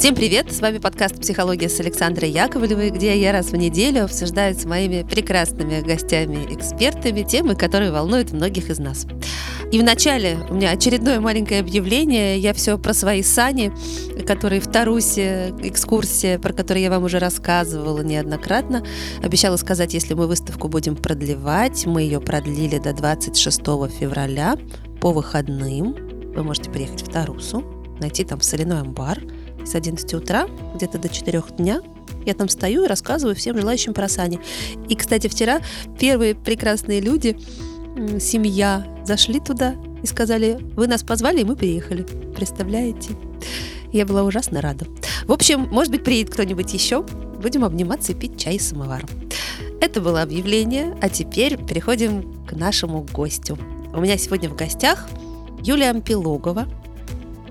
[0.00, 0.50] Всем привет!
[0.50, 5.02] С вами подкаст «Психология» с Александрой Яковлевой, где я раз в неделю обсуждаю с моими
[5.02, 9.06] прекрасными гостями-экспертами темы, которые волнуют многих из нас.
[9.70, 12.38] И вначале у меня очередное маленькое объявление.
[12.38, 13.74] Я все про свои сани,
[14.26, 18.82] которые в Тарусе, экскурсия, про которую я вам уже рассказывала неоднократно.
[19.22, 21.84] Обещала сказать, если мы выставку будем продлевать.
[21.84, 23.60] Мы ее продлили до 26
[24.00, 24.56] февраля
[25.02, 25.94] по выходным.
[26.34, 27.62] Вы можете приехать в Тарусу,
[28.00, 29.18] найти там соляной амбар–
[29.64, 31.80] с 11 утра где-то до 4 дня.
[32.26, 34.40] Я там стою и рассказываю всем желающим про сани.
[34.88, 35.60] И, кстати, вчера
[35.98, 37.38] первые прекрасные люди,
[38.20, 42.02] семья, зашли туда и сказали, вы нас позвали, и мы приехали.
[42.36, 43.10] Представляете?
[43.92, 44.86] Я была ужасно рада.
[45.26, 47.02] В общем, может быть, приедет кто-нибудь еще.
[47.02, 49.08] Будем обниматься и пить чай с самоваром.
[49.80, 53.58] Это было объявление, а теперь переходим к нашему гостю.
[53.94, 55.08] У меня сегодня в гостях
[55.62, 56.68] Юлия Ампилогова,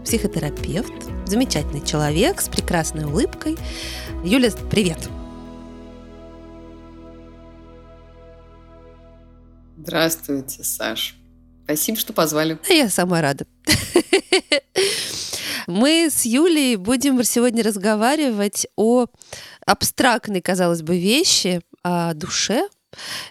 [0.09, 0.91] психотерапевт,
[1.27, 3.59] замечательный человек с прекрасной улыбкой.
[4.23, 4.97] Юля, привет!
[9.77, 11.13] Здравствуйте, Саш.
[11.63, 12.57] Спасибо, что позвали.
[12.69, 13.45] Я сама рада.
[15.67, 19.05] Мы с Юлей будем сегодня разговаривать о
[19.63, 22.67] абстрактной, казалось бы, вещи, о душе.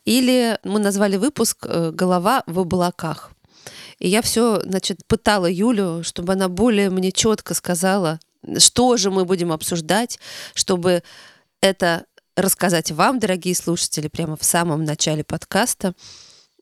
[0.05, 3.33] Или мы назвали выпуск э, «Голова в облаках».
[3.99, 8.21] И я все, значит, пытала Юлю, чтобы она более мне четко сказала,
[8.59, 10.19] что же мы будем обсуждать,
[10.55, 11.03] чтобы
[11.61, 12.05] это
[12.37, 15.95] рассказать вам, дорогие слушатели, прямо в самом начале подкаста.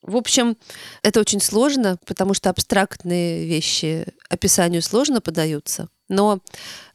[0.03, 0.57] В общем,
[1.03, 5.89] это очень сложно, потому что абстрактные вещи описанию сложно подаются.
[6.09, 6.39] Но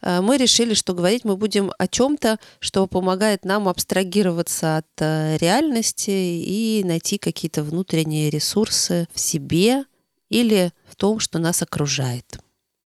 [0.00, 5.36] э, мы решили, что говорить мы будем о чем-то, что помогает нам абстрагироваться от э,
[5.36, 9.84] реальности и найти какие-то внутренние ресурсы в себе,
[10.32, 12.38] или в том, что нас окружает.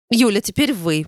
[0.09, 1.05] Юля, теперь вы.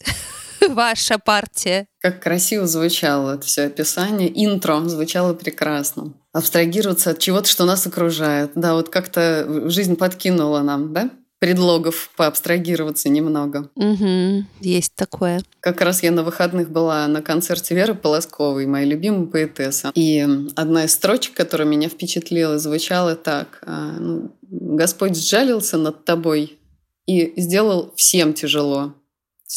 [0.68, 1.86] Ваша партия.
[2.00, 4.30] Как красиво звучало это все описание.
[4.44, 6.12] Интро звучало прекрасно.
[6.32, 8.52] Абстрагироваться от чего-то, что нас окружает.
[8.54, 11.10] Да, вот как-то жизнь подкинула нам, да?
[11.38, 13.70] Предлогов поабстрагироваться немного.
[13.76, 15.42] Угу, есть такое.
[15.60, 19.90] Как раз я на выходных была на концерте Веры Полосковой, моей любимой поэтессы.
[19.94, 20.26] И
[20.56, 23.62] одна из строчек, которая меня впечатлила, звучала так.
[23.62, 26.58] А, ну, Господь сжалился над тобой
[27.06, 28.94] и сделал всем тяжело.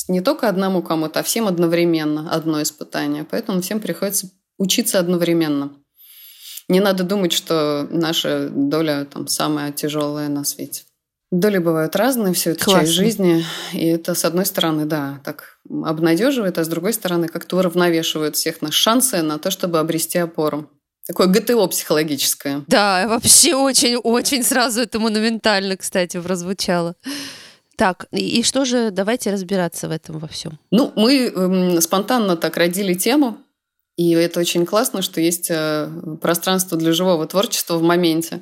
[0.08, 3.26] Не только одному кому-то, а всем одновременно одно испытание.
[3.30, 5.74] Поэтому всем приходится учиться одновременно.
[6.70, 10.84] Не надо думать, что наша доля там самая тяжелая на свете.
[11.32, 12.82] Доли бывают разные, все это Классно.
[12.82, 13.46] часть жизни.
[13.72, 18.62] И это, с одной стороны, да, так обнадеживает, а с другой стороны, как-то уравновешивает всех
[18.62, 20.70] наши шансы на то, чтобы обрести опору.
[21.08, 22.64] Такое ГТО психологическое.
[22.68, 26.96] Да, вообще очень-очень сразу это монументально, кстати, прозвучало.
[27.78, 30.60] Так, и, что же, давайте разбираться в этом во всем.
[30.70, 33.38] Ну, мы э, спонтанно так родили тему,
[33.96, 35.90] и это очень классно, что есть э,
[36.22, 38.42] пространство для живого творчества в моменте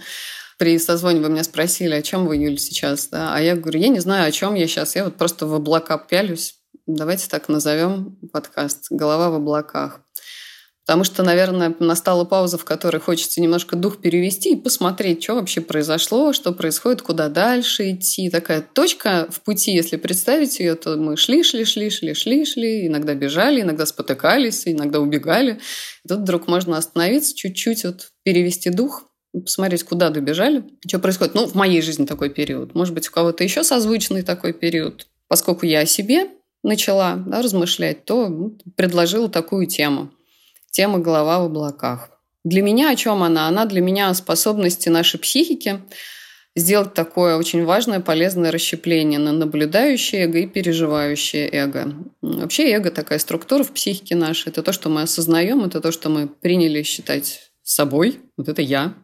[0.59, 3.33] при созвоне вы меня спросили, о чем вы, Юль, сейчас, да?
[3.33, 4.93] А я говорю, я не знаю, о чем я сейчас.
[4.93, 6.55] Я вот просто в облака пялюсь.
[6.85, 10.01] Давайте так назовем подкаст «Голова в облаках».
[10.85, 15.61] Потому что, наверное, настала пауза, в которой хочется немножко дух перевести и посмотреть, что вообще
[15.61, 18.29] произошло, что происходит, куда дальше идти.
[18.29, 22.87] Такая точка в пути, если представить ее, то мы шли, шли, шли, шли, шли, шли,
[22.87, 25.59] иногда бежали, иногда спотыкались, иногда убегали.
[26.03, 31.35] И тут вдруг можно остановиться, чуть-чуть вот перевести дух, посмотреть, куда добежали, что происходит.
[31.35, 32.73] Ну, в моей жизни такой период.
[32.75, 35.07] Может быть, у кого-то еще созвучный такой период.
[35.27, 36.29] Поскольку я о себе
[36.63, 40.11] начала да, размышлять, то ну, предложила такую тему.
[40.71, 42.09] Тема «Голова в облаках».
[42.43, 43.47] Для меня о чем она?
[43.47, 45.81] Она для меня о способности нашей психики
[46.55, 51.93] сделать такое очень важное, полезное расщепление на наблюдающее эго и переживающее эго.
[52.21, 54.49] Вообще эго такая структура в психике нашей.
[54.49, 58.19] Это то, что мы осознаем, это то, что мы приняли считать собой.
[58.37, 58.95] Вот это я,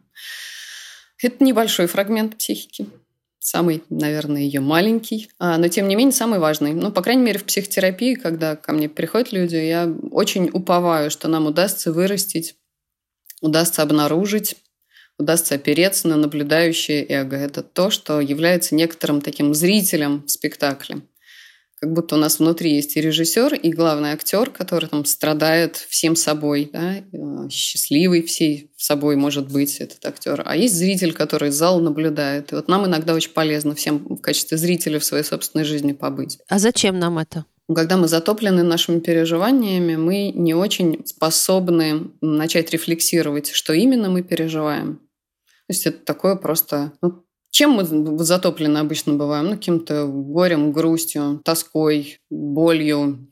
[1.22, 2.86] это небольшой фрагмент психики.
[3.38, 6.72] Самый, наверное, ее маленький, а, но тем не менее самый важный.
[6.74, 11.28] Ну, по крайней мере, в психотерапии, когда ко мне приходят люди, я очень уповаю, что
[11.28, 12.56] нам удастся вырастить,
[13.40, 14.56] удастся обнаружить,
[15.16, 17.36] удастся опереться на наблюдающее эго.
[17.36, 21.02] Это то, что является некоторым таким зрителем в спектакле
[21.78, 26.16] как будто у нас внутри есть и режиссер, и главный актер, который там страдает всем
[26.16, 30.42] собой, да, э, счастливый всей собой может быть этот актер.
[30.46, 32.52] А есть зритель, который зал наблюдает.
[32.52, 36.38] И вот нам иногда очень полезно всем в качестве зрителя в своей собственной жизни побыть.
[36.48, 37.44] А зачем нам это?
[37.74, 45.00] Когда мы затоплены нашими переживаниями, мы не очень способны начать рефлексировать, что именно мы переживаем.
[45.66, 47.25] То есть это такое просто ну,
[47.56, 47.84] чем мы
[48.22, 49.46] затоплены обычно бываем?
[49.46, 53.30] Ну, каким-то горем, грустью, тоской, болью,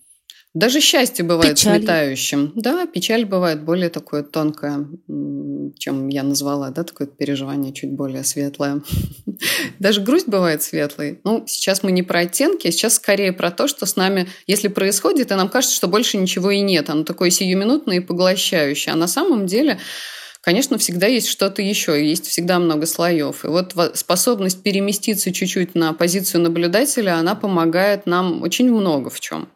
[0.54, 1.80] Даже счастье бывает печаль.
[1.80, 2.52] сметающим.
[2.54, 4.86] Да, печаль бывает более такое тонкое,
[5.78, 8.80] чем я назвала, да, такое переживание чуть более светлое.
[9.78, 11.20] Даже грусть бывает светлой.
[11.22, 14.68] Ну, сейчас мы не про оттенки, а сейчас скорее про то, что с нами, если
[14.68, 16.88] происходит, и нам кажется, что больше ничего и нет.
[16.88, 18.94] Оно такое сиюминутное и поглощающее.
[18.94, 19.80] А на самом деле
[20.44, 23.44] конечно, всегда есть что-то еще, есть всегда много слоев.
[23.44, 29.48] И вот способность переместиться чуть-чуть на позицию наблюдателя, она помогает нам очень много в чем.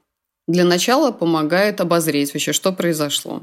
[0.47, 3.43] Для начала помогает обозреть вообще, что произошло.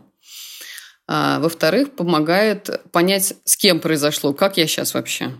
[1.07, 5.31] А, во-вторых, помогает понять, с кем произошло, как я сейчас вообще.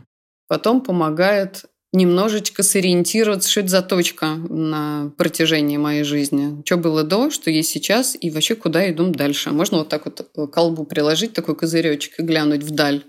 [0.48, 1.66] Потом помогает
[1.96, 6.62] немножечко сориентироваться, что это за точка на протяжении моей жизни.
[6.66, 9.52] Что было до, что есть сейчас, и вообще куда идем дальше.
[9.52, 13.04] Можно вот так вот к колбу приложить такой козыречек и глянуть вдаль.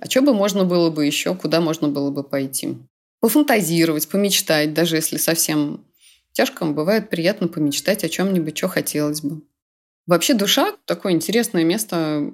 [0.00, 2.76] А что бы можно было бы еще, куда можно было бы пойти?
[3.20, 5.84] Пофантазировать, помечтать, даже если совсем
[6.32, 9.42] тяжко, бывает приятно помечтать о чем-нибудь, что хотелось бы.
[10.06, 12.30] Вообще душа такое интересное место.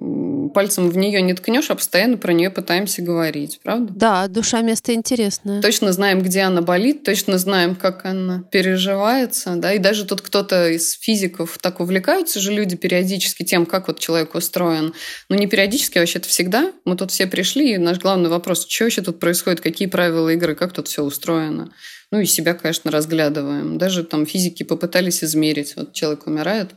[0.55, 3.91] Пальцем в нее не ткнешь, а постоянно про нее пытаемся говорить, правда?
[3.93, 5.61] Да, душа место интересное.
[5.61, 9.73] Точно знаем, где она болит, точно знаем, как она переживается, да.
[9.73, 14.33] И даже тут кто-то из физиков так увлекаются же люди периодически тем, как вот человек
[14.33, 14.93] устроен.
[15.27, 16.71] Ну не периодически, а вообще-то всегда.
[16.85, 20.55] Мы тут все пришли, и наш главный вопрос: что вообще тут происходит, какие правила игры,
[20.55, 21.73] как тут все устроено.
[22.11, 23.77] Ну и себя, конечно, разглядываем.
[23.77, 25.75] Даже там физики попытались измерить.
[25.75, 26.71] Вот человек умирает,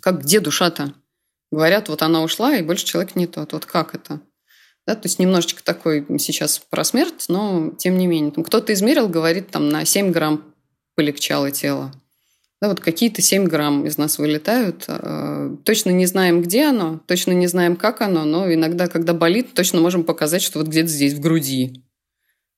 [0.00, 0.94] как где душа-то?
[1.50, 3.52] Говорят, вот она ушла, и больше человек не тот.
[3.52, 4.20] Вот как это?
[4.86, 8.32] Да, то есть немножечко такой сейчас про смерть, но тем не менее.
[8.32, 10.54] Там кто-то измерил, говорит, там на 7 грамм
[10.94, 11.92] полегчало тело.
[12.60, 14.84] Да, вот какие-то 7 грамм из нас вылетают.
[14.88, 19.54] Э, точно не знаем, где оно, точно не знаем, как оно, но иногда, когда болит,
[19.54, 21.84] точно можем показать, что вот где-то здесь, в груди.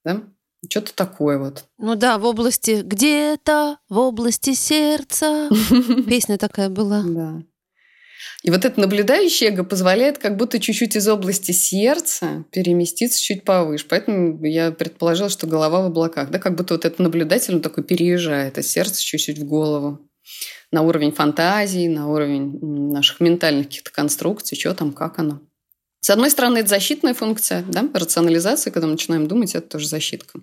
[0.05, 0.23] Да?
[0.69, 1.65] Что-то такое вот.
[1.79, 5.51] Ну да, в области где-то, в области сердца.
[6.09, 7.03] Песня такая была.
[7.05, 7.43] Да.
[8.43, 13.87] И вот это наблюдающее эго позволяет как будто чуть-чуть из области сердца переместиться чуть повыше.
[13.89, 16.31] Поэтому я предположила, что голова в облаках.
[16.31, 20.01] Да, как будто вот этот наблюдатель он такой переезжает от сердца чуть-чуть в голову.
[20.73, 25.41] На уровень фантазии, на уровень наших ментальных каких-то конструкций, что там, как оно.
[26.01, 30.41] С одной стороны, это защитная функция, да, рационализация, когда мы начинаем думать, это тоже защитка.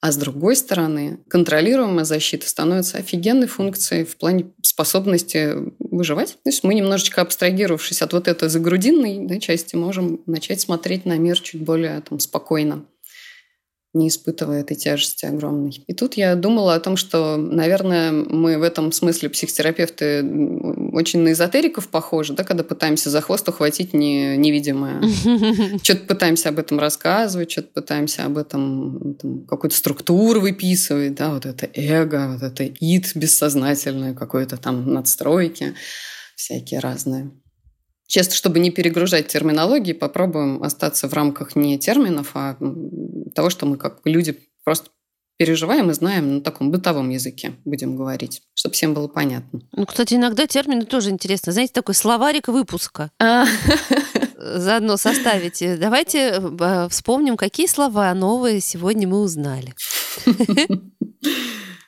[0.00, 6.38] А с другой стороны, контролируемая защита становится офигенной функцией в плане способности выживать.
[6.42, 11.18] То есть мы немножечко абстрагировавшись от вот этой загрудинной да, части, можем начать смотреть на
[11.18, 12.86] мир чуть более там, спокойно
[13.92, 15.82] не испытывая этой тяжести огромной.
[15.86, 20.22] И тут я думала о том, что, наверное, мы в этом смысле психотерапевты
[20.92, 25.02] очень на эзотериков похожи, да, когда пытаемся за хвост ухватить не, невидимое.
[25.82, 29.16] Что-то пытаемся об этом рассказывать, что-то пытаемся об этом
[29.48, 35.74] какую-то структуру выписывать, да, вот это эго, вот это ид бессознательное, какое-то там надстройки
[36.36, 37.30] всякие разные.
[38.10, 42.56] Часто, чтобы не перегружать терминологии, попробуем остаться в рамках не терминов, а
[43.34, 44.90] того, что мы как люди просто
[45.40, 49.62] переживаем и знаем на таком бытовом языке, будем говорить, чтобы всем было понятно.
[49.72, 51.52] Ну, кстати, иногда термины тоже интересно.
[51.52, 53.10] Знаете, такой словарик выпуска.
[53.18, 53.46] А.
[54.36, 55.78] Заодно составите.
[55.78, 59.74] Давайте э, вспомним, какие слова новые сегодня мы узнали.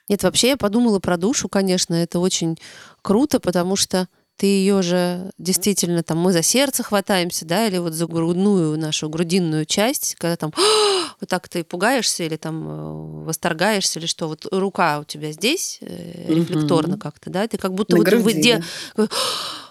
[0.08, 2.58] Нет, вообще я подумала про душу, конечно, это очень
[3.02, 4.08] круто, потому что
[4.42, 9.08] ты ее же действительно там мы за сердце хватаемся, да, или вот за грудную нашу
[9.08, 10.52] грудинную часть, когда там
[11.20, 15.78] вот так ты пугаешься или там э, восторгаешься или что, вот рука у тебя здесь
[15.80, 18.58] э, рефлекторно как-то, да, ты как будто На вот груди,
[18.96, 19.06] да.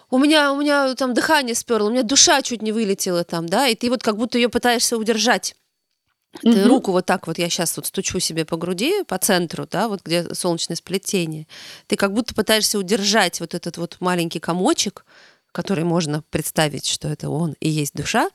[0.09, 3.67] у меня, у меня там дыхание сперло, у меня душа чуть не вылетела там, да,
[3.67, 5.53] и ты вот как будто ее пытаешься удержать.
[6.39, 6.69] Ты угу.
[6.69, 10.01] руку вот так вот, я сейчас вот стучу себе по груди, по центру, да, вот
[10.03, 11.45] где солнечное сплетение.
[11.87, 15.05] Ты как будто пытаешься удержать вот этот вот маленький комочек,
[15.51, 18.29] который можно представить, что это он и есть душа,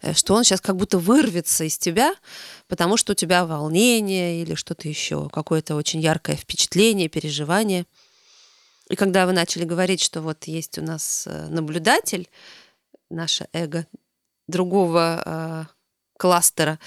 [0.00, 2.14] э, что он сейчас как будто вырвется из тебя,
[2.68, 7.84] потому что у тебя волнение или что-то еще, какое-то очень яркое впечатление, переживание.
[8.88, 12.28] И когда вы начали говорить, что вот есть у нас э, наблюдатель,
[13.10, 13.86] наше эго
[14.48, 15.64] другого э,
[16.22, 16.78] кластера,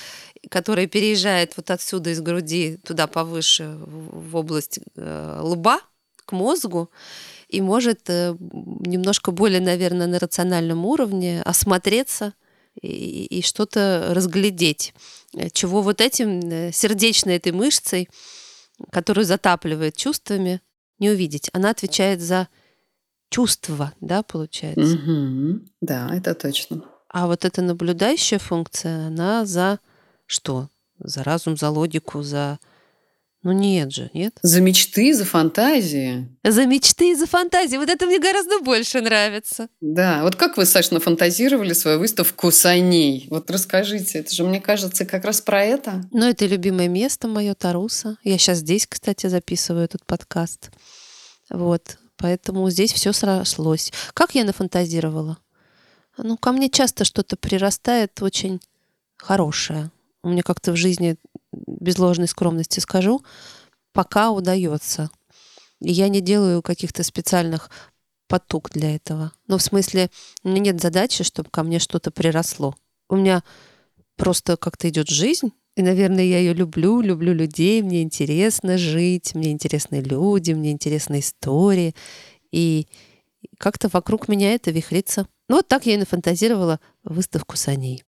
[0.50, 5.82] который переезжает вот отсюда из груди туда повыше, в область э, лба,
[6.26, 6.90] к мозгу,
[7.50, 12.34] и может э, немножко более, наверное, на рациональном уровне осмотреться
[12.82, 14.94] и, и что-то разглядеть,
[15.52, 18.08] чего вот этим сердечной этой мышцей,
[18.90, 20.62] которую затапливает чувствами,
[20.98, 21.50] не увидеть.
[21.52, 22.48] Она отвечает за
[23.30, 24.96] чувства, да, получается?
[24.96, 25.60] Угу.
[25.82, 26.86] Да, это точно.
[27.16, 29.80] А вот эта наблюдающая функция, она за
[30.26, 30.68] что?
[31.00, 32.60] За разум, за логику, за
[33.42, 34.38] Ну нет же, нет.
[34.42, 36.28] За мечты, за фантазии.
[36.44, 37.78] За мечты и за фантазии.
[37.78, 39.70] Вот это мне гораздо больше нравится.
[39.80, 40.24] Да.
[40.24, 43.28] Вот как вы, Саш, нафантазировали свою выставку саней?
[43.30, 44.20] Вот расскажите.
[44.20, 46.04] Это же, мне кажется, как раз про это.
[46.12, 48.18] Ну, это любимое место мое, Таруса.
[48.26, 50.70] Я сейчас здесь, кстати, записываю этот подкаст.
[51.50, 51.98] Вот.
[52.18, 53.94] Поэтому здесь все срослось.
[54.14, 55.38] Как я нафантазировала?
[56.18, 58.60] Ну, ко мне часто что-то прирастает очень
[59.18, 59.92] хорошее.
[60.24, 61.18] У меня как-то в жизни
[61.52, 63.24] без ложной скромности скажу,
[63.94, 65.10] пока удается.
[65.82, 67.70] И я не делаю каких-то специальных
[68.28, 69.32] потуг для этого.
[69.48, 70.10] Ну, в смысле,
[70.44, 72.76] у меня нет задачи, чтобы ко мне что-то приросло.
[73.10, 73.44] У меня
[74.16, 79.52] просто как-то идет жизнь, и, наверное, я ее люблю, люблю людей, мне интересно жить, мне
[79.52, 81.94] интересны люди, мне интересны истории.
[82.52, 82.88] И
[83.58, 85.28] как-то вокруг меня это вихрится.
[85.48, 88.04] Ну, вот так я и нафантазировала выставку саней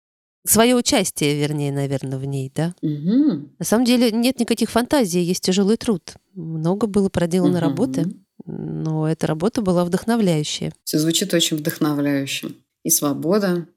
[0.45, 2.73] свое участие, вернее, наверное, в ней, да.
[2.81, 3.49] Угу.
[3.59, 6.13] На самом деле нет никаких фантазий, есть тяжелый труд.
[6.33, 7.65] Много было проделано угу.
[7.65, 8.05] работы,
[8.45, 10.71] но эта работа была вдохновляющая.
[10.83, 12.49] Все звучит очень вдохновляюще.
[12.83, 13.67] И свобода,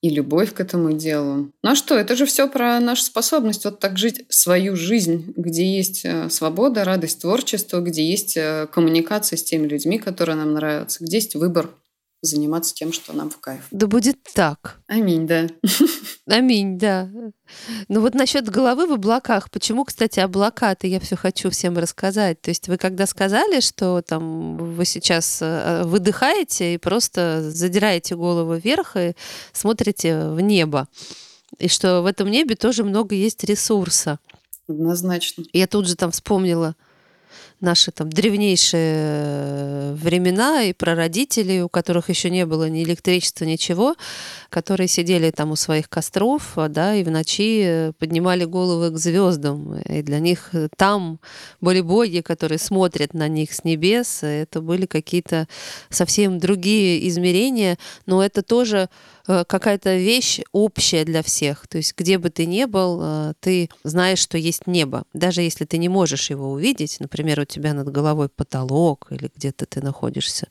[0.00, 1.50] и любовь к этому делу.
[1.62, 5.76] Ну а что, это же все про нашу способность вот так жить свою жизнь, где
[5.76, 11.02] есть э, свобода, радость творчества, где есть э, коммуникация с теми людьми, которые нам нравятся,
[11.02, 11.70] где есть выбор
[12.26, 13.62] заниматься тем, что нам в кайф.
[13.70, 14.80] Да будет так.
[14.86, 15.46] Аминь, да.
[16.26, 17.08] Аминь, да.
[17.88, 19.50] Ну вот насчет головы в облаках.
[19.50, 22.40] Почему, кстати, облака-то я все хочу всем рассказать.
[22.40, 28.54] То есть вы когда сказали, что там вы сейчас э, выдыхаете и просто задираете голову
[28.54, 29.14] вверх и
[29.52, 30.88] смотрите в небо.
[31.58, 34.18] И что в этом небе тоже много есть ресурса.
[34.68, 35.44] Однозначно.
[35.52, 36.74] Я тут же там вспомнила
[37.64, 43.96] наши там древнейшие э, времена и прародители, у которых еще не было ни электричества, ничего,
[44.50, 48.98] которые сидели там у своих костров, а, да, и в ночи э, поднимали головы к
[48.98, 49.76] звездам.
[49.78, 51.18] И для них э, там
[51.60, 54.22] были боги, которые смотрят на них с небес.
[54.22, 55.48] Это были какие-то
[55.90, 58.88] совсем другие измерения, но это тоже
[59.26, 61.66] какая-то вещь общая для всех.
[61.66, 65.04] То есть где бы ты ни был, э, ты знаешь, что есть небо.
[65.12, 69.66] Даже если ты не можешь его увидеть, например, у тебя над головой потолок или где-то
[69.66, 70.48] ты находишься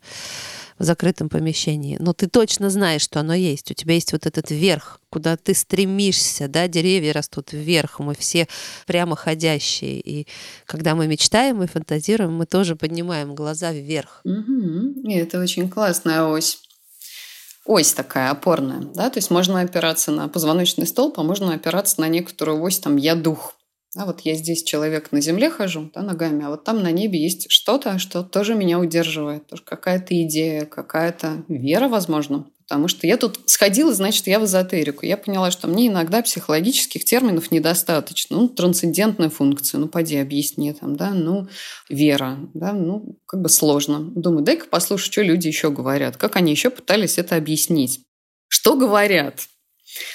[0.79, 3.69] в закрытом помещении, но ты точно знаешь, что оно есть.
[3.69, 8.47] У тебя есть вот этот верх, куда ты стремишься, да, деревья растут вверх, мы все
[8.87, 9.99] прямоходящие.
[9.99, 10.27] И
[10.65, 14.21] когда мы мечтаем и фантазируем, мы тоже поднимаем глаза вверх.
[14.23, 15.07] Угу.
[15.07, 16.59] И это очень классная ось
[17.65, 22.07] ось такая опорная, да, то есть можно опираться на позвоночный столб, а можно опираться на
[22.07, 23.55] некоторую ось, там, я дух,
[23.95, 27.21] да, вот я здесь человек на земле хожу, да, ногами, а вот там на небе
[27.21, 33.17] есть что-то, что тоже меня удерживает, тоже какая-то идея, какая-то вера, возможно, Потому что я
[33.17, 35.05] тут сходила, значит, я в эзотерику.
[35.05, 38.37] Я поняла, что мне иногда психологических терминов недостаточно.
[38.37, 41.47] Ну, трансцендентная функция, ну, поди, объясни там, да, ну,
[41.89, 43.99] вера, да, ну, как бы сложно.
[43.99, 48.01] Думаю, дай-ка послушать, что люди еще говорят, как они еще пытались это объяснить.
[48.47, 49.47] Что говорят?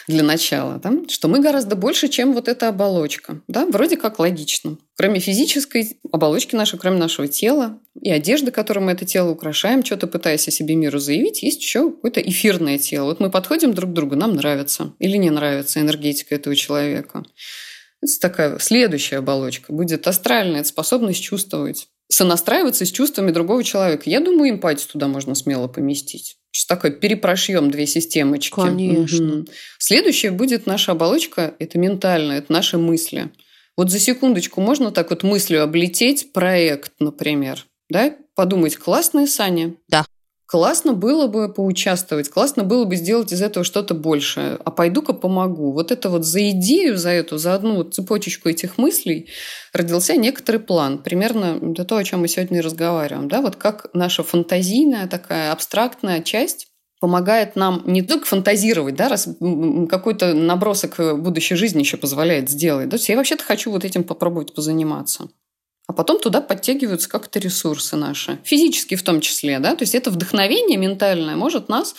[0.07, 3.41] Для начала, да, что мы гораздо больше, чем вот эта оболочка.
[3.49, 3.67] Да?
[3.67, 4.79] Вроде как логично.
[4.97, 10.07] Кроме физической оболочки нашей, кроме нашего тела и одежды, которой мы это тело украшаем, что-то
[10.07, 13.07] пытаясь о себе миру заявить, есть еще какое-то эфирное тело.
[13.07, 17.25] Вот мы подходим друг к другу, нам нравится или не нравится энергетика этого человека.
[18.01, 19.73] Это такая следующая оболочка.
[19.73, 24.05] Будет астральная, это способность чувствовать сонастраиваться с чувствами другого человека.
[24.07, 26.39] Я думаю, эмпатию туда можно смело поместить.
[26.51, 26.91] Что такое?
[26.91, 28.55] Перепрошьем две системочки.
[28.55, 29.41] Конечно.
[29.41, 29.47] Угу.
[29.79, 31.55] Следующее будет наша оболочка.
[31.59, 33.31] Это ментальная, это наши мысли.
[33.77, 37.67] Вот за секундочку можно так вот мыслью облететь проект, например.
[37.91, 38.17] Да?
[38.35, 39.75] Подумать, классные Саня.
[39.89, 40.05] Да.
[40.49, 44.59] Классно было бы поучаствовать, классно было бы сделать из этого что-то большее.
[44.65, 45.73] А пойду-ка помогу.
[45.73, 49.29] Вот это вот за идею, за эту, за одну вот цепочечку этих мыслей
[49.75, 51.03] родился некоторый план.
[51.03, 53.29] Примерно это то, о чем мы сегодня разговариваем.
[53.29, 53.43] Да?
[53.43, 59.29] Вот как наша фантазийная такая абстрактная часть помогает нам не только фантазировать, да, раз
[59.91, 62.89] какой-то набросок будущей жизни еще позволяет сделать.
[62.89, 65.29] Да, я вообще-то хочу вот этим попробовать позаниматься
[65.89, 70.11] а потом туда подтягиваются как-то ресурсы наши, физические в том числе, да, то есть это
[70.11, 71.95] вдохновение ментальное может нас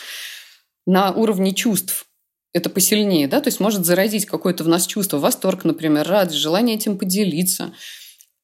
[0.86, 2.06] на уровне чувств
[2.52, 6.76] это посильнее, да, то есть может заразить какое-то в нас чувство, восторг, например, радость, желание
[6.76, 7.72] этим поделиться,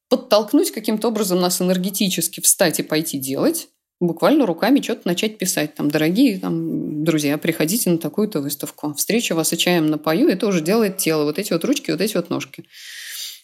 [0.08, 3.68] подтолкнуть каким-то образом нас энергетически встать и пойти делать,
[4.00, 5.74] буквально руками что-то начать писать.
[5.74, 8.94] Там, дорогие там, друзья, приходите на такую-то выставку.
[8.94, 11.24] Встреча вас и чаем напою, это уже делает тело.
[11.24, 12.64] Вот эти вот ручки, вот эти вот ножки.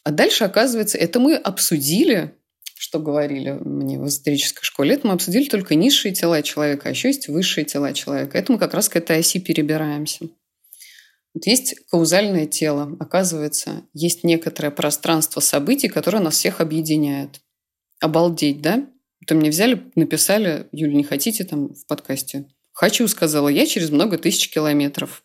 [0.05, 2.35] А дальше, оказывается, это мы обсудили,
[2.77, 7.09] что говорили мне в эзотерической школе, это мы обсудили только низшие тела человека, а еще
[7.09, 8.37] есть высшие тела человека.
[8.37, 10.29] Это мы как раз к этой оси перебираемся.
[11.35, 12.95] Вот есть каузальное тело.
[13.01, 17.41] Оказывается, есть некоторое пространство событий, которое нас всех объединяет.
[18.01, 18.87] Обалдеть, да?
[19.21, 22.49] Это мне взяли, написали, Юля, не хотите там в подкасте?
[22.73, 25.23] Хочу, сказала я, через много тысяч километров.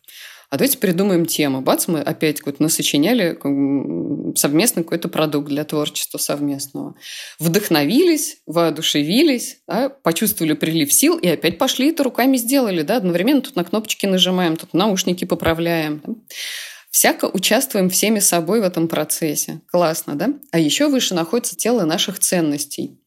[0.50, 1.60] А давайте придумаем тему.
[1.60, 3.38] Бац, мы опять какой-то насочиняли
[4.34, 6.94] совместный какой-то продукт для творчества совместного.
[7.38, 12.82] Вдохновились, воодушевились, да, почувствовали прилив сил и опять пошли это руками сделали.
[12.82, 16.02] Да, одновременно тут на кнопочки нажимаем, тут наушники поправляем.
[16.06, 16.14] Да.
[16.90, 19.60] Всяко участвуем всеми собой в этом процессе.
[19.70, 20.32] Классно, да?
[20.50, 22.98] А еще выше находится тело наших ценностей.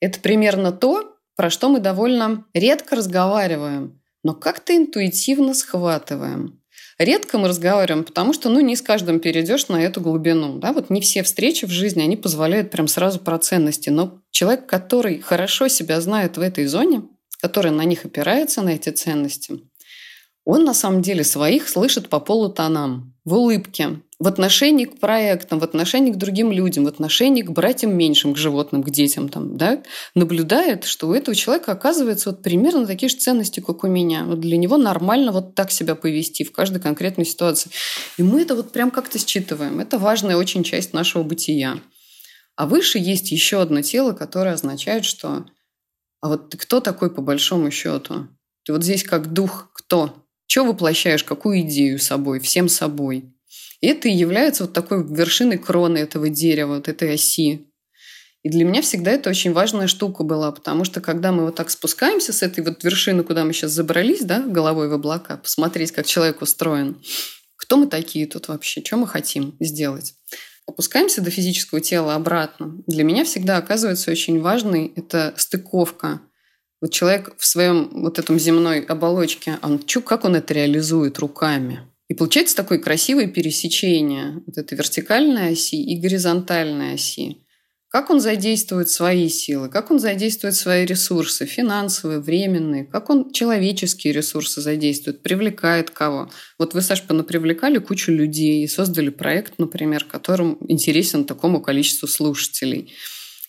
[0.00, 6.57] Это примерно то, про что мы довольно редко разговариваем, но как-то интуитивно схватываем.
[6.98, 10.58] Редко мы разговариваем, потому что, ну, не с каждым перейдешь на эту глубину.
[10.58, 10.72] Да?
[10.72, 13.88] Вот не все встречи в жизни, они позволяют прям сразу про ценности.
[13.88, 17.02] Но человек, который хорошо себя знает в этой зоне,
[17.40, 19.60] который на них опирается, на эти ценности,
[20.44, 25.64] он на самом деле своих слышит по полутонам, в улыбке, в отношении к проектам, в
[25.64, 29.82] отношении к другим людям, в отношении к братьям меньшим, к животным, к детям, там, да,
[30.14, 34.24] наблюдает, что у этого человека оказывается вот примерно такие же ценности, как у меня.
[34.24, 37.70] Вот для него нормально вот так себя повести в каждой конкретной ситуации.
[38.16, 39.78] И мы это вот прям как-то считываем.
[39.78, 41.78] Это важная очень часть нашего бытия.
[42.56, 45.46] А выше есть еще одно тело, которое означает, что
[46.20, 48.26] а вот ты кто такой по большому счету?
[48.64, 50.24] Ты вот здесь как дух кто?
[50.46, 53.32] Что воплощаешь, какую идею собой, всем собой?
[53.80, 57.66] Это и является вот такой вершиной кроны этого дерева, вот этой оси.
[58.42, 61.70] И для меня всегда это очень важная штука была, потому что когда мы вот так
[61.70, 66.06] спускаемся с этой вот вершины, куда мы сейчас забрались, да, головой в облака, посмотреть, как
[66.06, 67.00] человек устроен,
[67.56, 70.14] кто мы такие тут вообще, что мы хотим сделать.
[70.66, 72.82] Опускаемся до физического тела обратно.
[72.86, 76.20] Для меня всегда оказывается очень важной это стыковка
[76.80, 81.80] вот человек в своем вот этом земной оболочке, он, чу, как он это реализует руками?
[82.08, 87.44] И получается такое красивое пересечение вот этой вертикальной оси и горизонтальной оси.
[87.90, 94.12] Как он задействует свои силы, как он задействует свои ресурсы, финансовые, временные, как он человеческие
[94.12, 96.30] ресурсы задействует, привлекает кого.
[96.58, 102.92] Вот вы, Саш, понапривлекали кучу людей и создали проект, например, которым интересен такому количеству слушателей.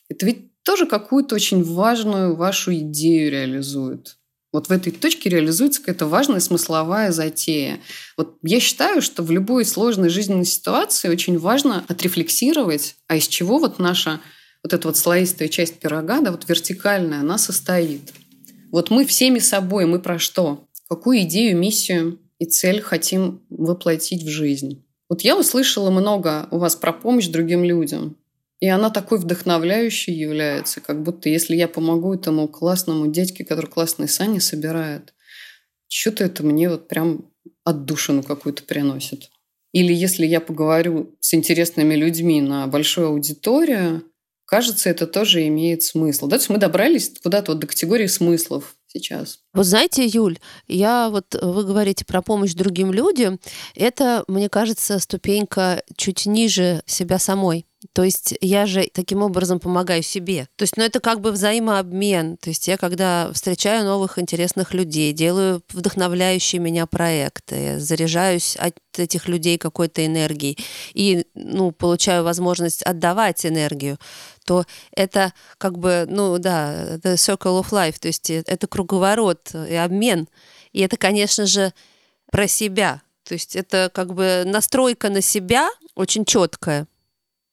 [0.08, 4.18] Это ведь тоже какую-то очень важную вашу идею реализует.
[4.51, 7.79] Вот в этой точке реализуется какая-то важная смысловая затея.
[8.17, 13.59] Вот я считаю, что в любой сложной жизненной ситуации очень важно отрефлексировать, а из чего
[13.59, 14.19] вот наша
[14.63, 18.12] вот эта вот слоистая часть пирога, да, вот вертикальная, она состоит.
[18.71, 20.67] Вот мы всеми собой, мы про что?
[20.89, 24.83] Какую идею, миссию и цель хотим воплотить в жизнь?
[25.07, 28.15] Вот я услышала много у вас про помощь другим людям.
[28.60, 34.10] И она такой вдохновляющей является, как будто если я помогу этому классному дядьке, который классные
[34.10, 35.13] сани собирает,
[35.88, 37.32] что-то это мне вот прям
[37.63, 39.30] отдушину какую-то приносит.
[39.72, 44.04] Или если я поговорю с интересными людьми на большую аудиторию,
[44.45, 46.28] кажется, это тоже имеет смысл.
[46.28, 49.39] Да, то есть мы добрались куда-то вот до категории смыслов сейчас.
[49.54, 53.39] Вы знаете, Юль, я вот вы говорите про помощь другим людям.
[53.76, 57.65] Это, мне кажется, ступенька чуть ниже себя самой.
[57.94, 60.50] То есть я же таким образом помогаю себе.
[60.58, 62.36] То есть, ну, это как бы взаимообмен.
[62.38, 69.30] То есть я, когда встречаю новых интересных людей, делаю вдохновляющие меня проекты, заряжаюсь от этих
[69.30, 70.58] людей какой-то энергией
[70.94, 73.98] и, ну, получаю возможность отдавать энергию,
[74.46, 79.76] то это как бы, ну, да, the circle of life, то есть это круговорот и
[79.76, 80.28] обмен.
[80.74, 81.74] И это, конечно же,
[82.30, 83.02] про себя.
[83.24, 86.88] То есть это как бы настройка на себя очень четкая.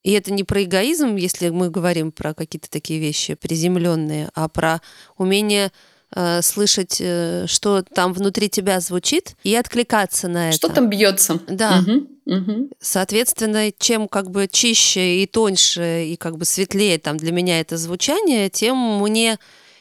[0.07, 4.81] И это не про эгоизм, если мы говорим про какие-то такие вещи приземленные, а про
[5.19, 5.73] умение
[6.14, 10.57] э, слышать, э, что там внутри тебя звучит, и откликаться на это.
[10.57, 11.40] Что там бьется?
[11.49, 11.83] Да.
[11.85, 12.71] Угу, угу.
[12.79, 17.77] Соответственно, чем как бы чище и тоньше и как бы светлее там для меня это
[17.77, 19.40] звучание, тем мне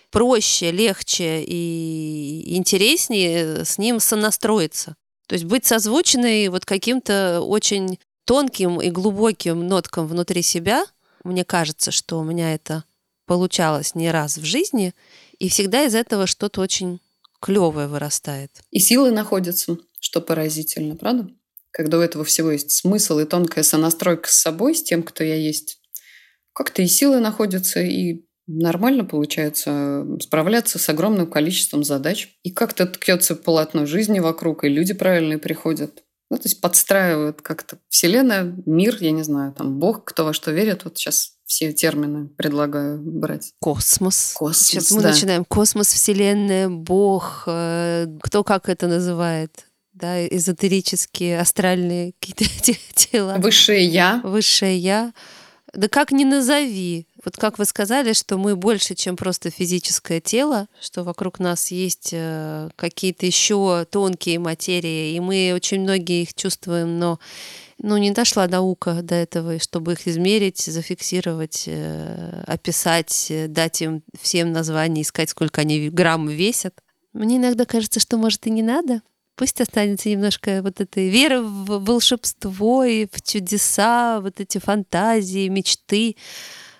[0.09, 4.95] проще, легче и интереснее с ним сонастроиться.
[5.27, 10.85] То есть быть созвученной вот каким-то очень тонким и глубоким ноткам внутри себя.
[11.23, 12.83] Мне кажется, что у меня это
[13.25, 14.93] получалось не раз в жизни,
[15.39, 16.99] и всегда из этого что-то очень
[17.41, 18.51] клевое вырастает.
[18.71, 21.29] И силы находятся, что поразительно, правда?
[21.71, 25.35] Когда у этого всего есть смысл и тонкая сонастройка с собой, с тем, кто я
[25.35, 25.79] есть,
[26.53, 32.37] как-то и силы находятся, и нормально получается справляться с огромным количеством задач.
[32.43, 36.04] И как-то ткется полотно жизни вокруг, и люди правильные приходят.
[36.35, 40.51] Ну, то есть подстраивают как-то Вселенная, мир, я не знаю, там Бог, кто во что
[40.51, 40.83] верит.
[40.83, 43.53] Вот сейчас все термины предлагаю брать.
[43.61, 44.33] Космос.
[44.35, 45.11] Космос, Сейчас мы да.
[45.11, 45.45] начинаем.
[45.45, 49.65] Космос, Вселенная, Бог, э, кто как это называет.
[49.93, 53.35] да, эзотерические, астральные какие-то тела.
[53.37, 54.19] Высшее я.
[54.25, 55.13] Высшее я.
[55.73, 57.07] Да как ни назови.
[57.25, 62.09] Вот как вы сказали, что мы больше, чем просто физическое тело, что вокруг нас есть
[62.11, 67.19] э, какие-то еще тонкие материи, и мы очень многие их чувствуем, но
[67.79, 74.03] ну, не дошла наука до этого, чтобы их измерить, зафиксировать, э, описать, э, дать им
[74.21, 76.75] всем названия, искать, сколько они грамм весят.
[77.11, 79.01] Мне иногда кажется, что, может, и не надо.
[79.35, 86.15] Пусть останется немножко вот этой веры в волшебство и в чудеса, вот эти фантазии, мечты,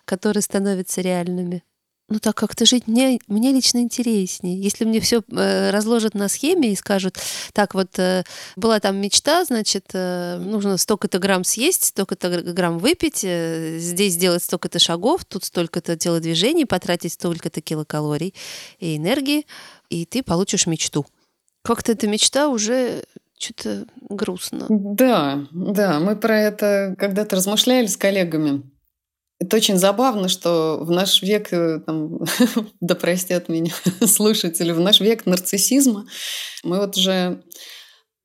[0.06, 1.64] которые становятся реальными.
[2.08, 4.62] Ну так как-то жить мне, мне лично интереснее.
[4.62, 7.18] Если мне все э, разложат на схеме и скажут,
[7.52, 8.24] так вот, э,
[8.56, 14.44] была там мечта, значит, э, нужно столько-то грамм съесть, столько-то грамм выпить, э, здесь сделать
[14.44, 18.36] столько-то шагов, тут столько-то телодвижений, потратить столько-то килокалорий
[18.78, 19.48] и энергии,
[19.90, 21.08] и ты получишь мечту.
[21.64, 23.04] Как-то эта мечта уже
[23.40, 24.68] что-то грустно.
[24.70, 28.62] Да, да, мы про это когда-то размышляли с коллегами.
[29.40, 32.20] Это очень забавно, что в наш век, э, там,
[32.80, 33.74] да простят меня
[34.06, 36.06] слушатели, в наш век нарциссизма
[36.64, 37.44] мы вот уже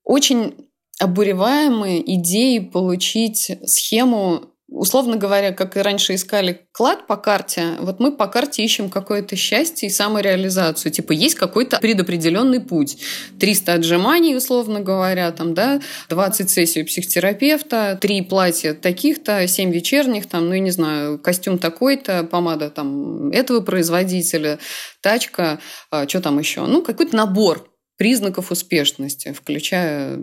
[0.05, 0.71] очень
[1.01, 8.13] обуреваемые идеей получить схему Условно говоря, как и раньше искали клад по карте, вот мы
[8.13, 10.93] по карте ищем какое-то счастье и самореализацию.
[10.93, 12.99] Типа есть какой-то предопределенный путь.
[13.41, 20.47] 300 отжиманий, условно говоря, там, да, 20 сессий психотерапевта, 3 платья таких-то, 7 вечерних, там,
[20.47, 24.61] ну, я не знаю, костюм такой-то, помада там этого производителя,
[25.01, 25.59] тачка,
[25.91, 26.65] а, что там еще?
[26.67, 30.17] Ну, какой-то набор признаков успешности, включая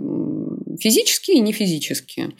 [0.79, 2.31] физические и нефизические.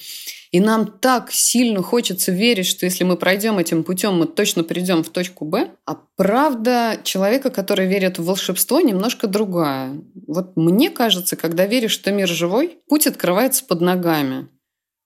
[0.52, 5.04] И нам так сильно хочется верить, что если мы пройдем этим путем, мы точно придем
[5.04, 5.72] в точку Б.
[5.86, 10.02] А правда человека, который верит в волшебство, немножко другая.
[10.28, 14.48] Вот мне кажется, когда веришь, что мир живой, путь открывается под ногами.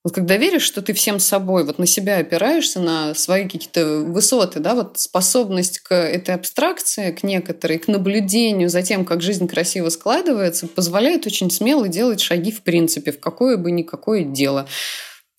[0.04, 4.58] Вот когда веришь, что ты всем собой, вот на себя опираешься, на свои какие-то высоты,
[4.58, 9.90] да, вот способность к этой абстракции, к некоторой, к наблюдению за тем, как жизнь красиво
[9.90, 14.66] складывается, позволяет очень смело делать шаги в принципе, в какое бы никакое дело.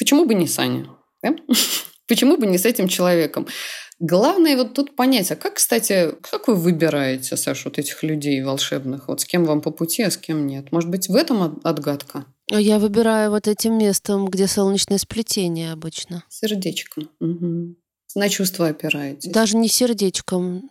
[0.04, 0.90] Почему бы не Саня?
[1.22, 1.34] Да?
[2.10, 3.48] Почему бы не с этим человеком?
[4.00, 9.08] Главное вот тут понять, а как, кстати, как вы выбираете, Саша, вот этих людей волшебных?
[9.08, 10.74] Вот с кем вам по пути, а с кем нет?
[10.74, 12.26] Может быть, в этом отгадка?
[12.50, 16.26] Я выбираю вот этим местом, где солнечное сплетение обычно.
[16.28, 17.10] Сердечком.
[17.22, 17.76] Угу.
[18.16, 19.32] На чувства опираетесь.
[19.32, 20.70] Даже не сердечком.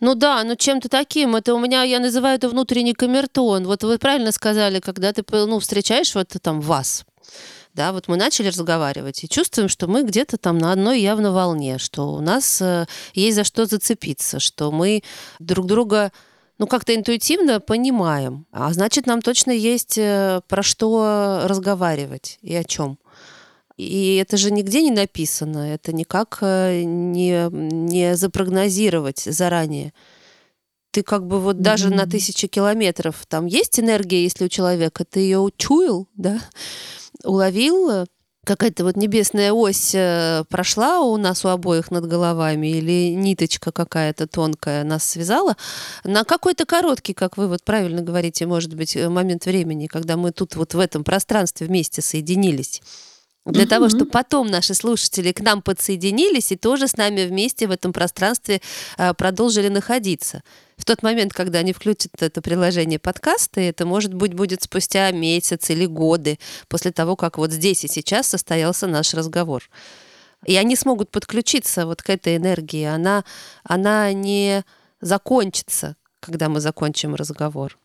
[0.00, 1.36] Ну да, ну чем-то таким.
[1.36, 3.66] Это у меня, я называю это внутренний камертон.
[3.68, 7.04] Вот вы правильно сказали, когда ты ну, встречаешь вот там вас,
[7.74, 11.78] да, вот мы начали разговаривать и чувствуем, что мы где-то там на одной явно волне,
[11.78, 15.02] что у нас э, есть за что зацепиться, что мы
[15.40, 16.12] друг друга
[16.58, 18.46] ну, как-то интуитивно понимаем.
[18.52, 22.98] А значит, нам точно есть э, про что разговаривать и о чем.
[23.76, 29.92] И это же нигде не написано, это никак э, не, не запрогнозировать заранее.
[30.92, 31.62] Ты как бы вот mm-hmm.
[31.62, 36.40] даже на тысячи километров там есть энергия, если у человека, ты ее учуял, да,
[37.24, 38.06] уловил,
[38.44, 44.26] какая-то вот небесная ось э, прошла у нас у обоих над головами или ниточка какая-то
[44.26, 45.56] тонкая нас связала
[46.04, 50.30] на какой-то короткий, как вы вот правильно говорите, может быть, э, момент времени, когда мы
[50.30, 52.82] тут вот в этом пространстве вместе соединились
[53.44, 53.68] для mm-hmm.
[53.68, 57.92] того, чтобы потом наши слушатели к нам подсоединились и тоже с нами вместе в этом
[57.92, 58.60] пространстве
[58.96, 60.42] а, продолжили находиться.
[60.76, 65.70] В тот момент, когда они включат это приложение подкасты, это, может быть, будет спустя месяц
[65.70, 69.62] или годы после того, как вот здесь и сейчас состоялся наш разговор.
[70.44, 72.84] И они смогут подключиться вот к этой энергии.
[72.84, 73.24] Она,
[73.62, 74.64] она не
[75.00, 77.78] закончится, когда мы закончим разговор.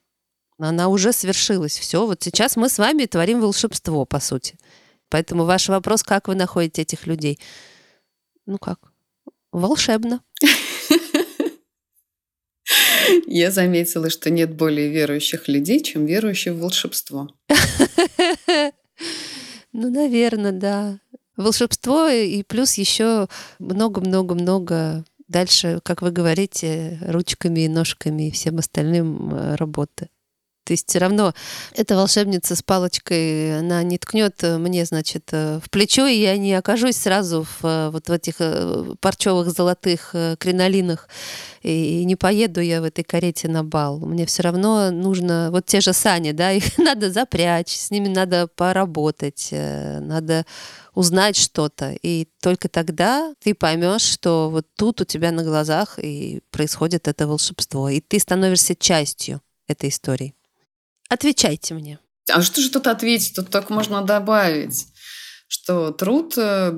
[0.57, 1.77] Она уже свершилась.
[1.77, 4.57] Все, вот сейчас мы с вами творим волшебство, по сути.
[5.09, 7.39] Поэтому ваш вопрос, как вы находите этих людей?
[8.45, 8.79] Ну как?
[9.51, 10.21] Волшебно.
[13.27, 17.29] Я заметила, что нет более верующих людей, чем верующие в волшебство.
[19.71, 20.99] Ну, наверное, да.
[21.37, 23.27] Волшебство и плюс еще
[23.59, 30.09] много-много-много дальше, как вы говорите, ручками и ножками и всем остальным э, работы.
[30.69, 31.33] То есть все равно
[31.73, 36.95] эта волшебница с палочкой, она не ткнет мне, значит, в плечо, и я не окажусь
[36.95, 41.09] сразу в, вот в этих э, парчевых золотых э, кринолинах,
[41.63, 43.97] и не поеду я в этой карете на бал.
[43.97, 48.45] Мне все равно нужно, вот те же сани, да, их надо запрячь, с ними надо
[48.45, 50.45] поработать, э, надо
[50.93, 51.95] узнать что-то.
[52.03, 57.25] И только тогда ты поймешь, что вот тут у тебя на глазах и происходит это
[57.25, 60.35] волшебство, и ты становишься частью этой истории.
[61.09, 61.99] Отвечайте мне.
[62.31, 63.35] А что же тут ответить?
[63.35, 64.87] Тут только можно добавить,
[65.47, 66.71] что труд, э,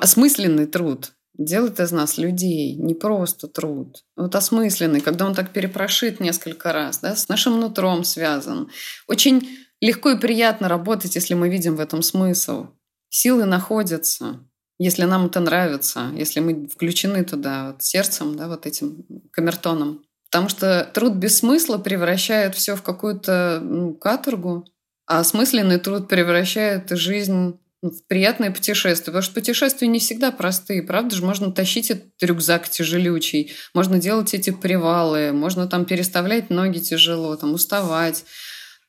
[0.00, 4.04] осмысленный труд, делает из нас людей, не просто труд.
[4.16, 8.70] Вот осмысленный, когда он так перепрошит несколько раз, да, с нашим нутром связан.
[9.08, 9.48] Очень
[9.80, 12.68] легко и приятно работать, если мы видим в этом смысл.
[13.08, 14.40] Силы находятся,
[14.78, 20.04] если нам это нравится, если мы включены туда вот, сердцем, да, вот этим камертоном.
[20.32, 24.64] Потому что труд без смысла превращает все в какую-то ну, каторгу,
[25.06, 29.04] а осмысленный труд превращает жизнь в приятное путешествие.
[29.04, 31.22] Потому что путешествия не всегда простые, правда же?
[31.22, 37.52] Можно тащить этот рюкзак тяжелючий, можно делать эти привалы, можно там переставлять ноги тяжело, там
[37.52, 38.24] уставать.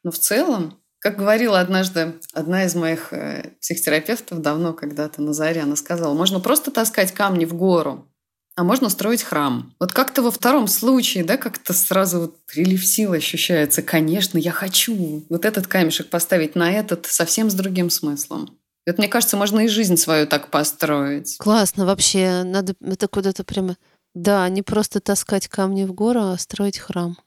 [0.01, 5.59] Но в целом, как говорила однажды одна из моих э, психотерапевтов давно когда-то на заре,
[5.59, 8.07] она сказала, можно просто таскать камни в гору,
[8.55, 9.73] а можно строить храм.
[9.79, 13.81] Вот как-то во втором случае, да, как-то сразу вот прилив сил ощущается.
[13.81, 18.57] Конечно, я хочу вот этот камешек поставить на этот совсем с другим смыслом.
[18.85, 21.37] Это, мне кажется, можно и жизнь свою так построить.
[21.37, 22.43] Классно вообще.
[22.43, 23.77] Надо это куда-то прямо...
[24.13, 27.17] Да, не просто таскать камни в гору, а строить храм.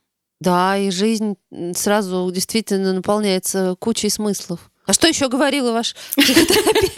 [0.40, 1.36] Да, и жизнь
[1.74, 4.70] сразу действительно наполняется кучей смыслов.
[4.86, 6.92] А что еще говорила ваш психотерапевт?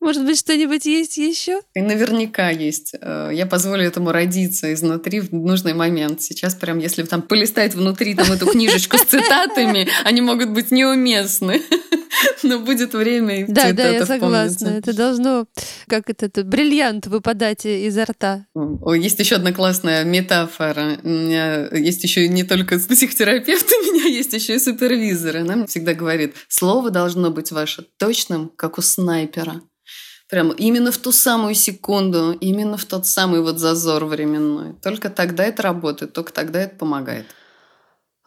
[0.00, 1.60] Может быть, что-нибудь есть еще?
[1.74, 2.94] И наверняка есть.
[3.00, 6.22] Э, я позволю этому родиться изнутри в нужный момент.
[6.22, 11.60] Сейчас прям, если там полистать внутри там эту книжечку с цитатами, они могут быть неуместны.
[12.42, 14.68] Но будет время и Да, да, я согласна.
[14.68, 15.46] Это должно,
[15.86, 18.46] как этот бриллиант выпадать изо рта.
[18.96, 20.98] Есть еще одна классная метафора.
[21.02, 25.36] У меня есть еще не только психотерапевт, у меня есть еще и супервизор.
[25.36, 29.62] Она всегда говорит, слово должно быть ваше точным, как у снайпера.
[30.30, 34.74] Прям именно в ту самую секунду, именно в тот самый вот зазор временной.
[34.80, 37.26] Только тогда это работает, только тогда это помогает.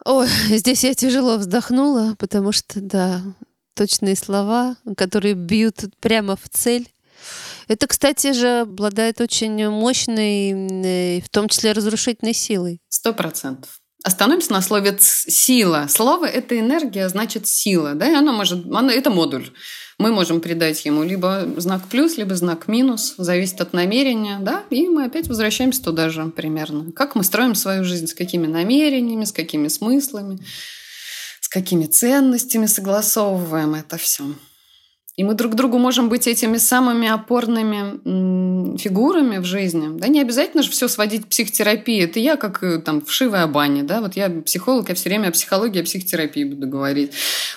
[0.04, 3.22] Ой, здесь я тяжело вздохнула, потому что, да,
[3.74, 6.90] точные слова, которые бьют прямо в цель.
[7.68, 12.82] Это, кстати же, обладает очень мощной, в том числе разрушительной силой.
[12.90, 13.78] Сто процентов.
[14.02, 15.86] Остановимся на слове «сила».
[15.88, 17.94] Слово– это энергия, значит сила.
[17.94, 18.06] Да?
[18.06, 19.50] И оно может, оно, это модуль.
[19.98, 23.14] Мы можем придать ему либо знак плюс, либо знак минус.
[23.16, 24.38] Зависит от намерения.
[24.40, 24.64] Да?
[24.70, 26.92] И мы опять возвращаемся туда же примерно.
[26.92, 30.38] Как мы строим свою жизнь, с какими намерениями, с какими смыслами,
[31.40, 34.24] с какими ценностями согласовываем это все.
[35.16, 39.96] И мы друг другу можем быть этими самыми опорными фигурами в жизни.
[39.96, 42.02] Да, не обязательно же все сводить к психотерапии.
[42.02, 45.30] Это я как э, там вшивая баня, да, вот я психолог, я все время о
[45.30, 47.12] психологии, о психотерапии буду говорить.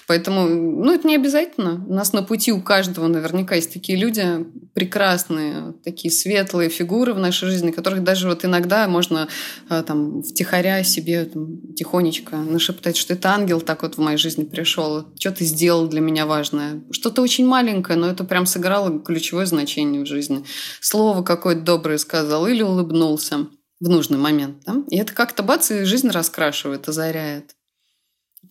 [0.06, 1.84] Поэтому, ну, это не обязательно.
[1.88, 4.46] У нас на пути у каждого наверняка есть такие люди
[4.78, 9.28] прекрасные, такие светлые фигуры в нашей жизни, которых даже вот иногда можно
[9.72, 14.44] э, там втихаря себе там, тихонечко нашептать, что это ангел так вот в моей жизни
[14.44, 19.48] пришел, что ты сделал для меня важное, что-то очень маленькое, но это прям сыграло ключевое
[19.48, 20.44] значение в жизни.
[20.80, 23.48] Слово какое-то доброе сказал или улыбнулся
[23.80, 24.58] в нужный момент.
[24.64, 24.84] Да?
[24.92, 27.56] И это как-то бац, и жизнь раскрашивает, озаряет.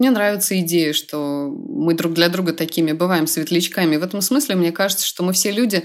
[0.01, 3.97] Мне нравится идея, что мы друг для друга такими бываем светлячками.
[3.97, 5.85] В этом смысле мне кажется, что мы все люди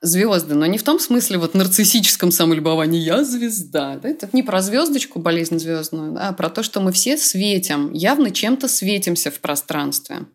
[0.00, 3.96] звезды, но не в том смысле вот нарциссическом самолюбовании «я звезда».
[3.96, 4.08] Да?
[4.08, 6.28] Это не про звездочку, болезнь звездную, да?
[6.28, 10.26] а про то, что мы все светим, явно чем-то светимся в пространстве.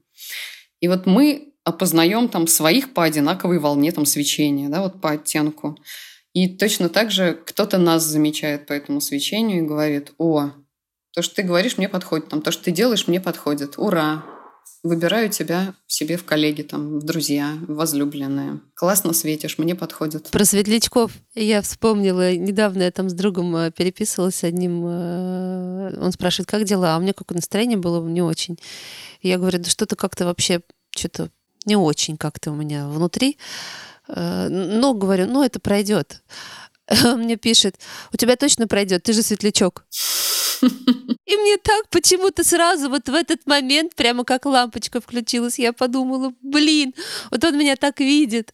[0.80, 5.78] И вот мы опознаем там своих по одинаковой волне там свечения, да, вот по оттенку.
[6.34, 10.52] И точно так же кто-то нас замечает по этому свечению и говорит, о,
[11.14, 13.78] то, что ты говоришь, мне подходит, там, то, что ты делаешь, мне подходит.
[13.78, 14.24] Ура!
[14.84, 18.62] Выбираю тебя себе в коллеги, там, в друзья, в возлюбленные.
[18.76, 20.30] Классно светишь, мне подходит.
[20.32, 22.36] Про светлячков я вспомнила.
[22.36, 24.84] Недавно я там с другом э, переписывалась одним.
[24.86, 26.96] Э, он спрашивает, как дела?
[26.96, 28.58] А у меня какое настроение было не очень.
[29.22, 30.62] Я говорю, да что-то как-то вообще
[30.96, 31.30] что-то
[31.66, 33.38] не очень как-то у меня внутри.
[34.08, 36.24] Э, но говорю, ну это пройдет.
[37.04, 37.76] Он мне пишет,
[38.14, 39.86] у тебя точно пройдет, ты же светлячок.
[41.26, 46.34] И мне так почему-то сразу вот в этот момент прямо как лампочка включилась, я подумала,
[46.42, 46.94] блин,
[47.30, 48.54] вот он меня так видит.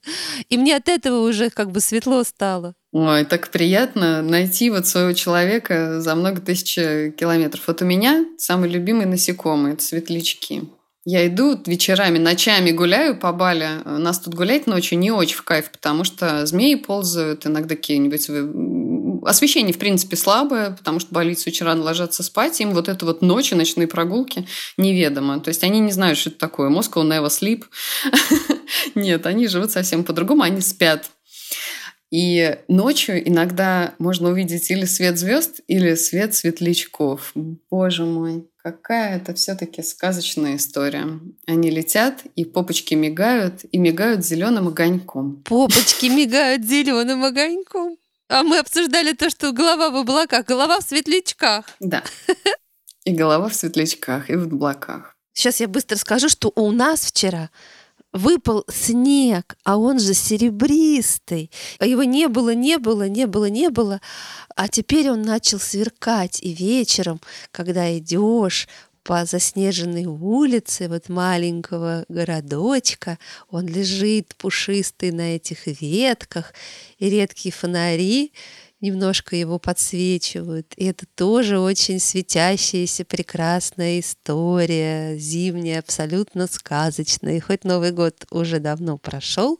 [0.49, 2.75] И мне от этого уже как бы светло стало.
[2.91, 7.63] Ой, так приятно найти вот своего человека за много тысяч километров.
[7.67, 10.63] Вот у меня самый любимый насекомый– это светлячки.
[11.09, 13.69] Я иду вечерами, ночами гуляю по Бали.
[13.85, 18.27] Нас тут гулять ночью не очень в кайф, потому что змеи ползают, иногда какие-нибудь...
[19.27, 22.61] Освещение, в принципе, слабое, потому что больницы рано ложатся спать.
[22.61, 25.41] Им вот это вот ночи, ночные прогулки неведомо.
[25.41, 26.69] То есть они не знают, что это такое.
[26.69, 27.65] Moscow never sleep.
[28.95, 31.09] Нет, они живут совсем по-другому, они спят.
[32.09, 37.33] И ночью иногда можно увидеть или свет звезд, или свет светлячков.
[37.69, 41.19] Боже мой, какая это все-таки сказочная история.
[41.45, 45.43] Они летят, и попочки мигают, и мигают зеленым огоньком.
[45.43, 47.97] Попочки мигают зеленым огоньком.
[48.29, 51.65] А мы обсуждали то, что голова в облаках, голова в светлячках.
[51.79, 52.03] Да.
[53.05, 55.15] И голова в светлячках, и в облаках.
[55.33, 57.49] Сейчас я быстро скажу, что у нас вчера
[58.11, 61.51] выпал снег, а он же серебристый.
[61.79, 64.01] Его не было, не было, не было, не было.
[64.55, 66.41] А теперь он начал сверкать.
[66.41, 68.67] И вечером, когда идешь
[69.07, 73.17] по заснеженной улице вот маленького городочка,
[73.49, 76.53] он лежит пушистый на этих ветках,
[76.97, 78.33] и редкие фонари
[78.81, 80.73] немножко его подсвечивают.
[80.75, 87.37] И это тоже очень светящаяся, прекрасная история, зимняя, абсолютно сказочная.
[87.37, 89.57] И хоть Новый год уже давно прошел,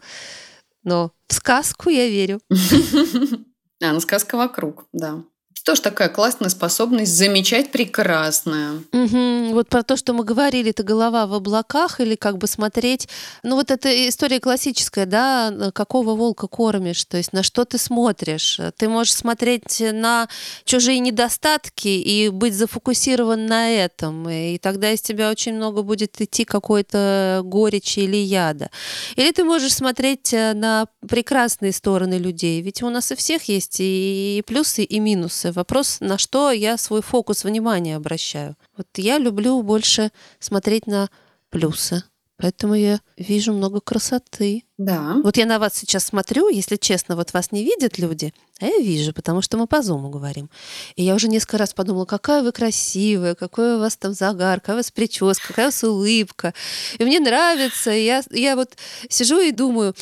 [0.84, 2.42] но в сказку я верю.
[3.80, 5.24] А, ну сказка вокруг, да
[5.68, 8.84] тоже такая классная способность замечать прекрасное.
[8.94, 9.54] Угу.
[9.54, 13.10] Вот про то, что мы говорили, это голова в облаках или как бы смотреть.
[13.44, 18.62] Ну вот эта история классическая, да, какого волка кормишь, то есть на что ты смотришь.
[18.78, 20.30] Ты можешь смотреть на
[20.64, 26.46] чужие недостатки и быть зафокусирован на этом, и тогда из тебя очень много будет идти
[26.46, 28.70] какой-то горечи или яда.
[29.18, 33.78] Или ты можешь смотреть э, на прекрасные стороны людей, ведь у нас и всех есть
[33.80, 38.56] и плюсы, и минусы Вопрос, на что я свой фокус внимания обращаю.
[38.78, 41.10] Вот я люблю больше смотреть на
[41.50, 42.04] плюсы.
[42.38, 44.66] Поэтому я вижу много красоты.
[44.78, 45.16] Да.
[45.24, 48.78] Вот я на вас сейчас смотрю, если честно, вот вас не видят люди, а я
[48.78, 50.52] вижу, потому что мы по зуму говорим.
[50.96, 54.76] И я уже несколько раз подумала, какая вы красивая, какой у вас там загар, какая
[54.76, 56.54] у вас прическа, какая у вас улыбка.
[57.00, 57.92] И мне нравится.
[57.92, 58.78] И я, я вот
[59.10, 59.96] сижу и думаю,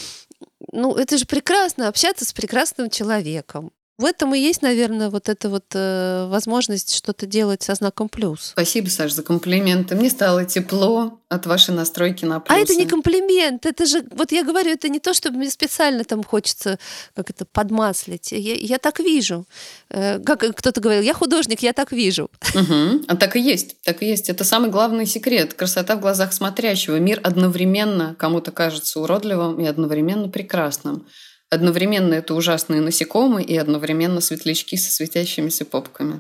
[0.74, 3.72] ну, это же прекрасно общаться с прекрасным человеком.
[3.98, 8.52] В этом и есть, наверное, вот эта вот э, возможность что-то делать со знаком плюс.
[8.52, 9.96] Спасибо, Саш, за комплименты.
[9.96, 12.60] Мне стало тепло от вашей настройки на плюсы.
[12.60, 16.04] А это не комплимент, это же, вот я говорю, это не то, что мне специально
[16.04, 16.78] там хочется
[17.16, 18.34] как это подмаслить.
[18.34, 19.46] Я, я так вижу.
[19.90, 22.30] Э, как кто-то говорил, я художник, я так вижу.
[22.54, 23.06] Угу.
[23.08, 24.30] А так и есть, так и есть.
[24.30, 25.54] Это самый главный секрет.
[25.54, 26.98] Красота в глазах смотрящего.
[26.98, 31.08] Мир одновременно кому-то кажется уродливым и одновременно прекрасным.
[31.56, 36.20] Одновременно это ужасные насекомые и одновременно светлячки со светящимися попками.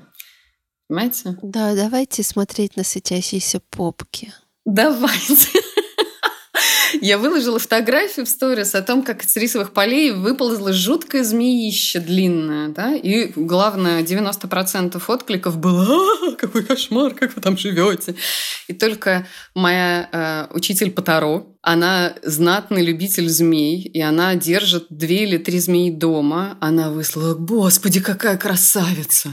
[0.87, 1.37] Понимаете?
[1.41, 4.33] Да, давайте смотреть на светящиеся попки.
[4.65, 5.59] Давайте.
[7.01, 12.69] Я выложила фотографию в сторис о том, как из рисовых полей выползла жуткое змеище длинное,
[12.69, 18.15] да, и главное, 90% откликов было «А, какой кошмар, как вы там живете.
[18.67, 25.23] И только моя э, учитель по Таро, она знатный любитель змей, и она держит две
[25.23, 26.57] или три змеи дома.
[26.61, 29.29] Она выслала, господи, какая красавица!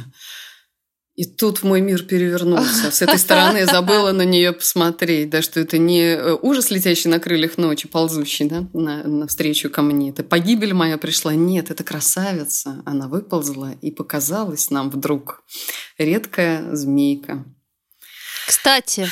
[1.15, 2.91] И тут мой мир перевернулся.
[2.91, 7.11] С этой стороны я забыла на нее посмотреть, да, что это не э, ужас, летящий
[7.11, 10.09] на крыльях ночи, ползущий, да, на, навстречу ко мне.
[10.09, 11.35] Это погибель моя пришла.
[11.35, 12.83] Нет, это красавица.
[12.87, 15.43] Она выползла и показалась нам вдруг.
[15.99, 17.45] Редкая змейка.
[18.47, 19.07] Кстати,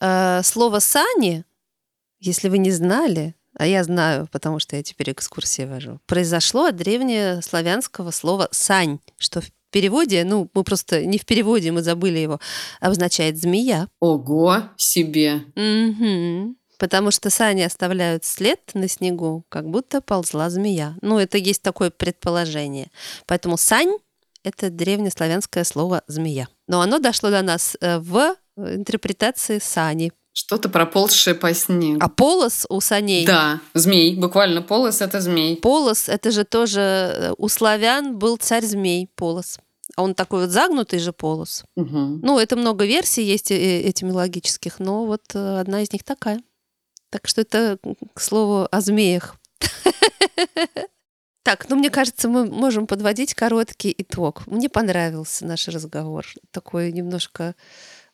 [0.00, 1.44] э, слово «сани»,
[2.18, 6.76] если вы не знали, а я знаю, потому что я теперь экскурсии вожу, произошло от
[6.76, 12.40] древнеславянского слова «сань», что в переводе, ну, мы просто не в переводе, мы забыли его,
[12.80, 13.88] обозначает змея.
[13.98, 15.42] Ого, себе.
[15.56, 16.54] Угу.
[16.78, 20.96] Потому что сани оставляют след на снегу, как будто ползла змея.
[21.00, 22.90] Ну, это есть такое предположение.
[23.26, 23.96] Поэтому сань—
[24.44, 26.48] это древнеславянское слово «змея».
[26.68, 30.12] Но оно дошло до нас э, в интерпретации сани.
[30.34, 31.98] Что-то проползшее по снегу.
[32.00, 33.26] А полос у саней?
[33.26, 34.16] Да, змей.
[34.16, 35.56] Буквально полос— это змей.
[35.56, 39.58] Полос— это же тоже э, у славян был царь-змей, полос.
[39.94, 41.64] А он такой вот загнутый же полос.
[41.76, 42.20] Угу.
[42.22, 46.42] Ну, это много версий есть э, этимологических, но вот э, одна из них такая.
[47.10, 47.78] Так что это,
[48.14, 49.36] к слову, о змеях.
[51.44, 54.46] Так, ну мне кажется, мы можем подводить короткий итог.
[54.46, 57.56] Мне понравился наш разговор, такой немножко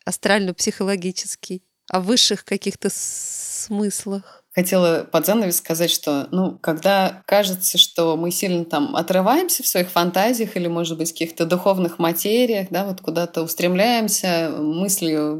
[0.03, 4.43] астрально-психологический о высших каких-то смыслах.
[4.55, 9.89] Хотела под занавес сказать, что, ну, когда кажется, что мы сильно там отрываемся в своих
[9.89, 15.39] фантазиях или, может быть, в каких-то духовных материях, да, вот куда-то устремляемся мыслью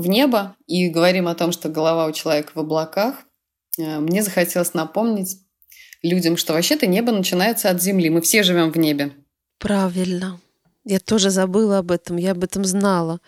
[0.00, 3.16] в небо и говорим о том, что голова у человека в облаках,
[3.78, 5.36] э, мне захотелось напомнить
[6.02, 8.10] людям, что вообще-то небо начинается от земли.
[8.10, 9.12] Мы все живем в небе.
[9.58, 10.40] Правильно.
[10.84, 13.20] Я тоже забыла об этом, я об этом знала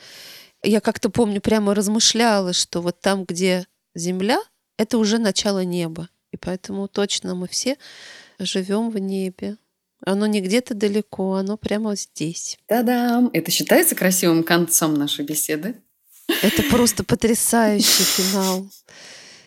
[0.65, 4.39] я как-то помню, прямо размышляла, что вот там, где земля,
[4.77, 6.09] это уже начало неба.
[6.33, 7.77] И поэтому точно мы все
[8.39, 9.57] живем в небе.
[10.05, 12.59] Оно не где-то далеко, оно прямо здесь.
[12.67, 13.31] Та-дам!
[13.33, 15.77] Это считается красивым концом нашей беседы?
[16.43, 18.69] Это просто потрясающий финал.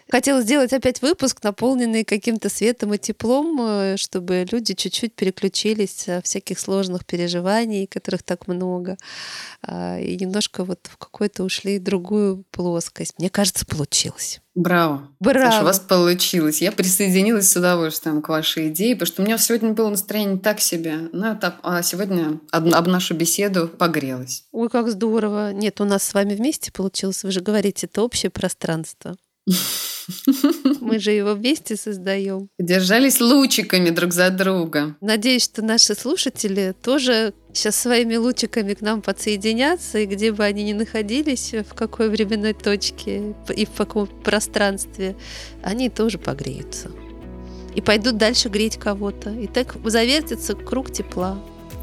[0.10, 6.26] Хотела сделать опять выпуск, наполненный каким-то светом и теплом, э, чтобы люди чуть-чуть переключились от
[6.26, 8.97] всяких сложных переживаний, которых так много,
[9.62, 13.16] а, и немножко вот в какую-то ушли другую плоскость.
[13.18, 14.39] Мне кажется, получилось.
[14.55, 15.08] Браво.
[15.20, 15.51] Браво.
[15.51, 16.62] Саша, у вас получилось.
[16.62, 20.62] Я присоединилась с удовольствием к вашей идее, потому что у меня сегодня было настроение так
[20.62, 21.10] себе.
[21.12, 24.45] Ну, это, а сегодня об, об нашу беседу погрелась.
[24.51, 25.53] Ой, как здорово.
[25.53, 27.24] Нет, у нас с вами вместе получилось.
[27.24, 29.16] Вы же говорите, это общее пространство.
[30.82, 32.50] Мы же его вместе создаем.
[32.58, 34.95] Держались лучиками друг за друга.
[35.02, 40.64] Надеюсь, что наши слушатели тоже сейчас своими лучиками к нам подсоединятся, и где бы они
[40.64, 45.16] ни находились, в какой временной точке и в каком пространстве,
[45.64, 46.89] они тоже погреются.
[47.76, 49.30] И пойдут дальше греть кого-то.
[49.30, 51.38] И так завертится круг тепла.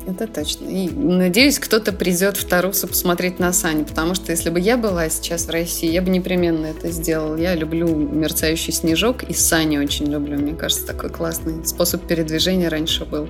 [0.07, 0.67] Это точно.
[0.67, 5.09] И надеюсь, кто-то придет в Тарусу посмотреть на Сани, потому что если бы я была
[5.09, 7.37] сейчас в России, я бы непременно это сделала.
[7.37, 10.39] Я люблю мерцающий снежок, и Сани очень люблю.
[10.39, 13.29] Мне кажется, такой классный способ передвижения раньше был.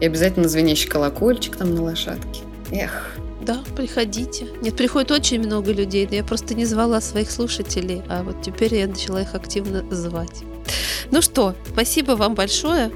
[0.00, 2.42] И обязательно звенящий колокольчик там на лошадке.
[2.70, 4.46] Эх, да, приходите.
[4.60, 8.74] Нет, приходит очень много людей, но я просто не звала своих слушателей, а вот теперь
[8.76, 10.42] я начала их активно звать.
[11.10, 12.92] Ну что, спасибо вам большое.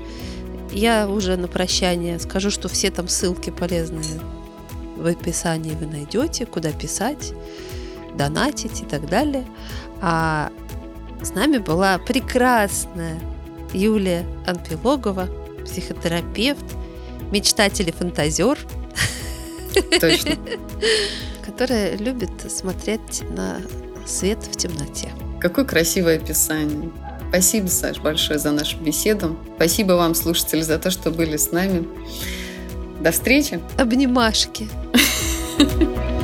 [0.76, 4.20] Я уже на прощание скажу, что все там ссылки полезные
[4.96, 7.32] в описании вы найдете, куда писать,
[8.14, 9.46] донатить и так далее.
[10.02, 10.52] А
[11.22, 13.18] с нами была прекрасная
[13.72, 15.28] Юлия Анпилогова,
[15.64, 16.66] психотерапевт,
[17.32, 18.58] мечтатель и фантазер.
[19.98, 20.36] Точно.
[21.42, 23.62] Которая любит смотреть на
[24.04, 25.10] свет в темноте.
[25.40, 26.90] Какое красивое описание.
[27.36, 29.36] Спасибо, Саш, большое за нашу беседу.
[29.56, 31.86] Спасибо вам, слушатели, за то, что были с нами.
[33.02, 33.60] До встречи.
[33.76, 34.66] Обнимашки.